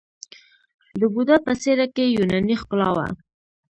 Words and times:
د 0.99 1.01
بودا 1.13 1.37
په 1.45 1.53
څیره 1.61 1.85
کې 1.95 2.05
یوناني 2.15 2.55
ښکلا 2.61 2.89
وه 2.95 3.07